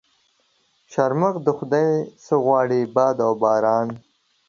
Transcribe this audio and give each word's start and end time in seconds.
شرمښ 0.91 1.35
د 1.45 1.47
خدا 1.57 1.79
يه 1.87 1.95
څه 2.23 2.33
غواړي؟ 2.43 2.81
باد 2.95 3.17
و 3.29 3.31
باران. 3.43 3.87